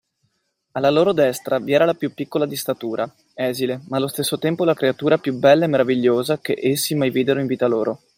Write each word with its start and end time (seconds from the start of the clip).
Alla 0.71 0.89
loro 0.89 1.13
destra 1.13 1.59
vi 1.59 1.73
era 1.73 1.85
la 1.85 1.93
più 1.93 2.11
piccola 2.15 2.47
di 2.47 2.55
statura, 2.55 3.07
esile, 3.35 3.83
ma 3.89 3.97
allo 3.97 4.07
stesso 4.07 4.39
tempo 4.39 4.63
la 4.63 4.73
creatura 4.73 5.19
più 5.19 5.35
bella 5.35 5.65
e 5.65 5.67
meravigliosa 5.67 6.39
che 6.39 6.57
essi 6.59 6.95
mai 6.95 7.11
videro 7.11 7.39
in 7.39 7.45
vita 7.45 7.67
loro. 7.67 8.01